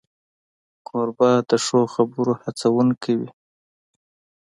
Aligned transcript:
کوربه 0.87 1.29
د 1.49 1.51
ښو 1.65 1.79
خبرو 1.93 2.33
هڅونکی 2.41 3.13
وي. 3.19 3.29